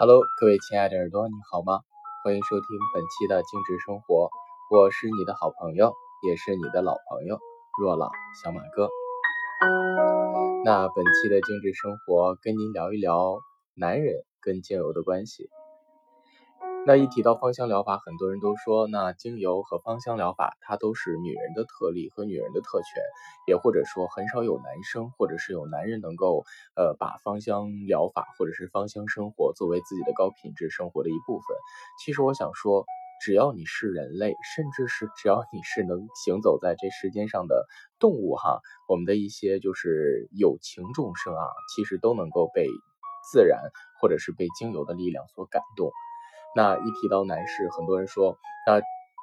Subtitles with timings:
[0.00, 1.80] Hello，各位亲爱的耳朵，你好吗？
[2.24, 4.30] 欢迎收听本期的精致生活，
[4.70, 5.92] 我是你的好朋友，
[6.26, 7.38] 也是你的老朋友
[7.78, 8.10] 若朗
[8.42, 8.88] 小马哥。
[10.64, 13.40] 那本期的精致生活跟您聊一聊
[13.74, 15.50] 男人跟精油的关系。
[16.86, 23.02] 那一提到芳香疗法，很多人都说，那精油和芳香疗法它都是女人的特例和女人的特权，
[23.46, 31.56] 也或者说很少有男生或者是有男人能够呃把芳香疗法或者是芳香生活作为自己的高品质生活的一部分。
[32.02, 32.86] 其实我想说，
[33.22, 37.66] 只要你是人类，甚至是只要你是能行走在这世间上的
[37.98, 41.44] 动物哈，我们的一些就是有情众生啊，
[41.76, 42.66] 其实都能够被
[43.30, 43.60] 自然
[44.00, 45.92] 或者是被精油的力量所感动。
[46.56, 48.36] 那一提到男士，很多人说，
[48.66, 48.80] 那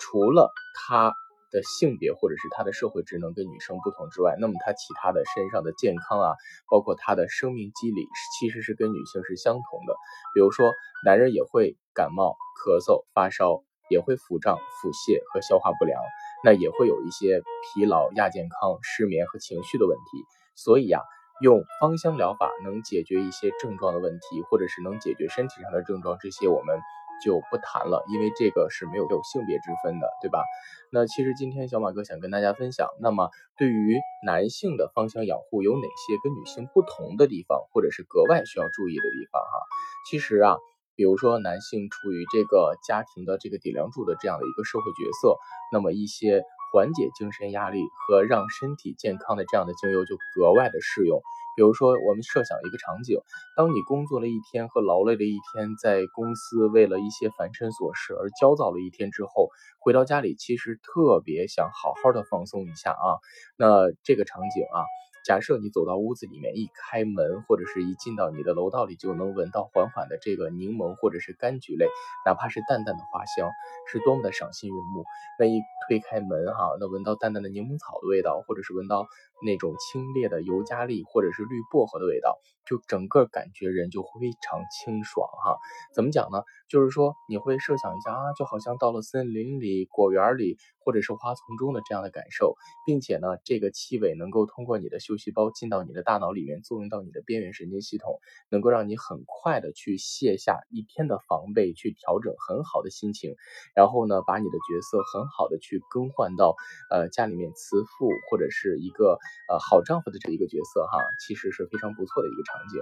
[0.00, 1.12] 除了他
[1.50, 6.34] 的性别或者是他的社会职能跟女生不同之外，那么他其他的身上的健康啊，
[6.70, 8.06] 包括他的生命机理，
[8.38, 9.96] 其实是跟女性是相同的。
[10.34, 16.00] 比如说，男人也会感冒、咳嗽、发烧，也会腹胀、腹泻和消化不良，
[16.44, 17.40] 那也会有一些
[17.74, 20.24] 疲劳、亚健康、失眠和情绪的问题。
[20.54, 21.00] 所以呀，
[21.40, 26.78] 用芳香疗法能解决一些症状的问题，或者是能解决身体上的症状，这些我们。
[27.24, 30.42] 就不谈了，因为这个是没有有性别之分的，对吧？
[30.90, 39.66] 那其实今天小马哥想跟大家分享，那么对于男性的芳香养护有哪些跟女性不同的地方，或者是格外需要注意的地方哈？
[40.10, 40.56] 其实啊，
[40.96, 45.36] 比如说男性处于这个家庭的这个顶梁柱的这样的一个社会角色，
[45.72, 51.20] 那么一些缓解精神压力和让身体健康的这样的精油就格外的适用。
[51.58, 53.18] 比如说，我们设想一个场景：
[53.56, 59.48] 当你工作了一天和劳累了一天，在公司为了一些凡尘琐事而焦躁了一天之后，
[59.80, 63.18] 回到家里，其实特别想好好的放松一下啊。
[63.56, 64.86] 那这个场景啊。
[65.28, 71.84] 假设你走到屋子里面，一开门或者是一进到你的楼道里，就能闻到缓缓的这个柠檬或者是柑橘类，
[72.24, 73.50] 哪怕是淡淡的花香，
[73.92, 75.04] 是多么的赏心悦目。
[75.38, 79.06] 那一推开门哈，那闻到淡淡的柠檬草的味道，或者是闻到
[79.44, 85.58] 那种清冽的尤加利或者是绿薄荷的味道，就整个感觉人就非常清爽哈。
[85.94, 86.40] 怎么讲呢？
[86.70, 90.56] 就是说你会设想一下啊，就好像到了森林里、果园里。
[90.88, 92.56] 或者是花丛中的这样的感受，
[92.86, 103.36] 并且呢，这个气味能够通过你的嗅细胞进到你的大脑里面，作用到你的边缘神经系统，能够让你很快的去卸下一天的防备，去调整很好的心情，
[103.76, 106.56] 然后呢，把你的角色很好的去更换到
[106.90, 109.18] 呃家里面慈父或者是一个
[109.50, 112.80] 呃好丈夫的这一个角色哈，其实是非常不错的一个场景。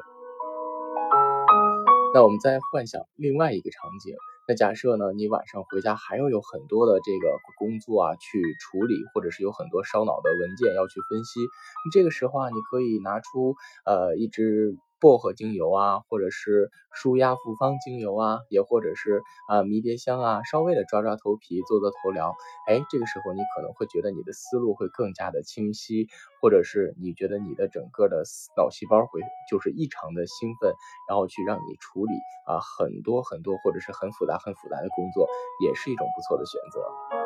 [2.15, 4.15] 那我们再幻想另外一个场景。
[4.49, 11.41] 那假设呢，你晚上回家还要有很多的这个工作啊去处理，或者是有很多烧脑的文件要去分析，
[11.93, 13.55] 这个时候啊，你可以拿出
[13.85, 14.77] 呃一支。
[15.01, 22.35] 薄荷精油啊，或者是舒压复方精油啊，也或者是啊迷迭香啊，稍微的抓抓头皮，做做头疗，
[22.67, 26.09] 哎，这个时候你可能会觉得你的思路会更加的清晰，
[26.41, 28.25] 或者是你觉得你的整个的
[28.57, 29.21] 脑细胞会
[29.51, 30.73] 就是异常的兴奋，
[31.09, 32.13] 然后去让你处理
[32.47, 35.29] 啊很多很多或者是很复杂很复杂的工作，
[35.63, 37.26] 也是一种不错的选择。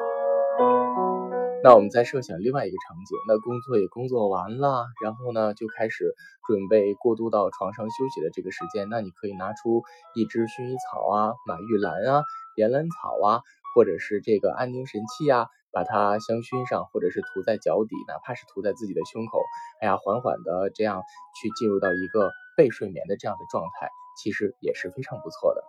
[1.63, 6.15] 那我们再设想另外一个场景，那工作也工作完了，然后呢就开始
[6.47, 9.83] 准备过渡到床上休息的这个时间，那你可以拿出
[10.15, 12.23] 一支薰衣草啊、马玉兰啊、
[12.57, 13.43] 岩兰草啊，
[13.75, 19.43] 或者是这个安宁神器啊，把它香薰上，或者是涂在脚底，哪怕是涂在自己的胸口，
[19.83, 21.03] 哎呀，缓缓的这样
[21.43, 25.63] 去进入到一个被睡眠的这样的状态，其实也是非常不错的。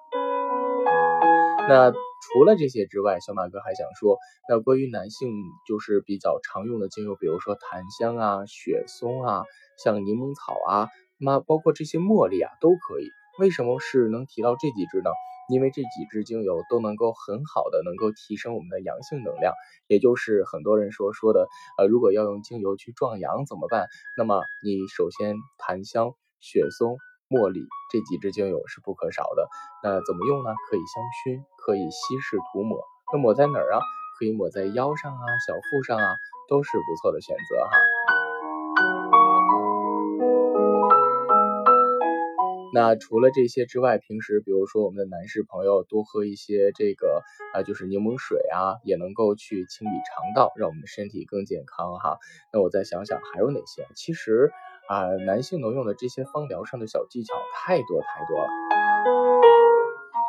[1.68, 4.18] 那除了这些之外，小马哥还想说，
[4.48, 5.30] 那关于男性
[5.68, 9.44] 就是比较常用的精油，比如说檀香啊、雪松啊、
[9.84, 13.10] 像柠檬草啊，那包括这些茉莉啊都可以。
[13.40, 15.10] 为什么是能提到这几支呢？
[15.50, 19.54] 因为这几支精油都能够很好的能够提升我们的阳性能量，
[19.88, 23.88] 也就是很多人说说的，呃，如果要用精油去壮阳怎么办？
[24.16, 26.98] 那么你首先檀香、雪松。
[27.32, 29.48] 茉莉这几支精油是不可少的。
[29.82, 30.52] 那怎么用呢？
[30.70, 32.84] 可以香薰，可以稀释涂抹。
[33.14, 33.80] 那抹在哪儿啊？
[34.20, 36.16] 可以抹在腰上啊、小腹上啊，
[36.50, 37.72] 都是不错的选择哈。
[42.74, 47.24] 那除了这些之外，平时比如说我们的男士朋友多喝一些这个
[47.54, 52.18] 啊，就是柠檬水啊，也能够去清理肠道，让我们的身体更健康哈。
[52.54, 53.88] 那我再想想还有哪些？
[53.96, 54.52] 其实。
[54.88, 58.48] 啊，男性能用的这些芳疗上的小技巧太多太多了。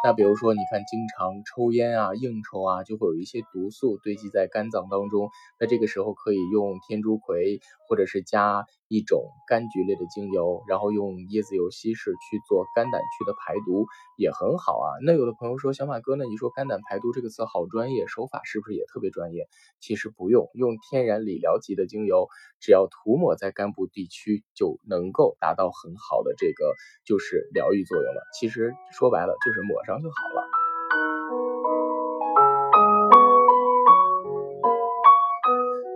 [0.04, 5.30] 那比如说，你看，经常抽烟啊、应酬啊，就会有一些毒素堆积在肝脏当中。
[5.60, 13.86] 那这个时候可以用天竺葵，或者是加一种柑橘类的精油，然后用椰子油稀释去做肝胆区的排毒，
[14.18, 15.00] 也很好啊。
[15.00, 19.48] 那有的朋友说，小马哥，那你说肝胆排毒这个词好专业，手法是不是也特别专业？
[19.80, 22.28] 其实不用，用天然理疗级的精油，
[22.60, 28.20] 只要涂抹在肝部地区，就能够达到很好的这个就是疗愈作用了。
[28.38, 31.51] 其实说白了就是抹上就好了。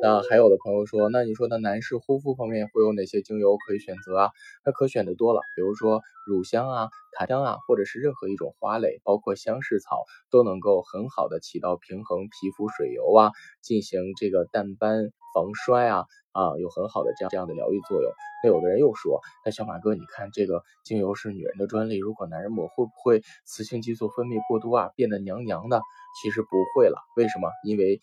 [0.07, 4.31] 那还有的朋友说，那你说的男士护肤方面会有哪些精油可以选择啊？
[4.65, 13.33] 那可选的多了，比如说乳香啊、檀香啊，或者是任何一种花类，包括香式草，都能够很好的起到平衡皮肤水油啊，
[13.63, 18.13] 进行这个淡斑防衰啊啊，有很好的这样这样的疗愈作用。
[18.45, 25.81] 那有的人又说，那小马哥，你看这个精油是女人的专利，如果男人抹会不会雌性激素分泌过多啊，变得娘娘的？
[26.23, 27.51] 其实不会了，为什么？
[27.65, 28.01] 因为。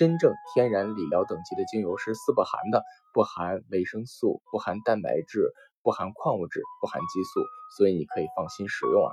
[0.00, 2.82] 真正天然理疗等级的精油是四不含的，
[3.12, 5.52] 不含维生素，不含蛋白质，
[5.82, 7.44] 不含矿物质，不含激素，
[7.76, 9.12] 所以你可以放心使用啊。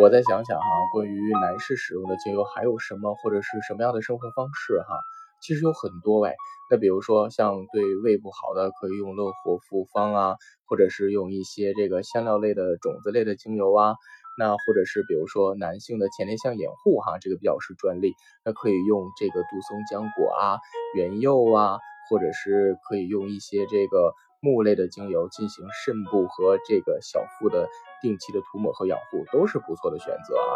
[0.00, 4.96] 我再想想哈，关于男士使用的精油还有什么，或者是什么样的生活方式哈？
[5.42, 6.34] 其实有很多哎。
[6.70, 13.96] 那比如说像对胃不好的，可以用乐活复方啊，或者是用一些这个香料类的种子类的精油啊。
[14.38, 18.14] 那或者是比如说男性的前列腺掩护哈，这个比较是专利，
[18.44, 20.58] 那可以用这个杜松浆果啊、
[20.94, 27.68] 原柚啊，或者是可以用一些这个木类的精油进行肾部和这个小腹的
[28.00, 30.54] 定期的涂抹和养护，都是不错的选择啊。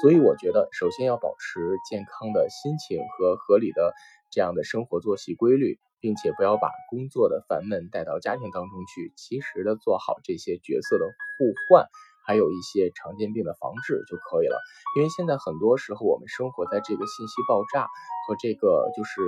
[0.00, 1.58] 所以我觉得，首先要保持
[1.90, 3.92] 健康的心情和合理的
[4.30, 11.88] 这样的生活作息规律，并且不要把工作的烦闷带到家庭当中去，及时的做好这些角色的互换。
[12.30, 14.56] 还有一些常见病的防治就可以了，
[14.94, 17.88] 因为现在很多时候我们生活在这个信息爆炸
[18.28, 19.18] 和这个就是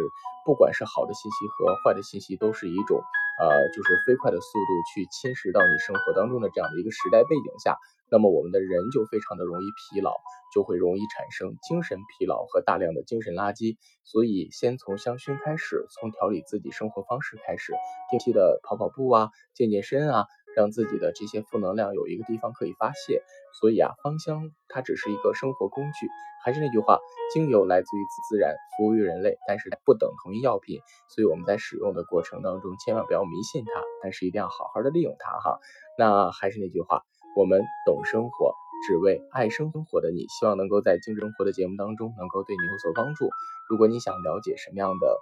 [0.46, 3.02] 不管是好的信息和坏的信息都是一种
[3.42, 7.76] 呃就是飞快的速度去侵蚀到你生活当中的这样的一个时代背景下，
[8.08, 10.14] 那么我们的人就非常的容易疲劳，
[10.54, 13.78] 就会容易产生精神疲劳和大量的精神垃圾。
[14.04, 17.72] 所以先从香薰开始，从调理自己生活方式开始，
[18.10, 20.26] 定期的跑跑步啊，健健身啊。
[20.56, 23.22] 让自己的这些负能量有一个地方可以发泄，
[23.60, 26.08] 所以啊，芳香它只是一个生活工具。
[26.44, 26.98] 还是那句话，
[27.32, 30.80] 精油来自于自然，服务于人类，但是不等同于药品。
[31.08, 33.70] 所以我们在使用的过程当中，千万不要迷信它，
[34.02, 35.60] 但是一定要好好的利用它哈。
[35.96, 37.04] 那还是那句话，
[37.36, 38.56] 我们懂生活，
[38.88, 43.30] 只为爱生活的你，希望能够在精致生活的节目当中能够对你有所帮助。
[43.70, 45.20] 如果你想了解什么样的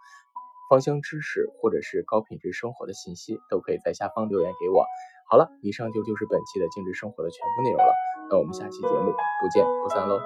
[0.70, 4.86] 芳香知识，或者是高品质生活的信息，都可以在下方留言给我。
[5.30, 7.92] 好了，以上就就是本期的精致生活的全部内容了。
[8.30, 10.18] 那我们下期节目不见不散喽。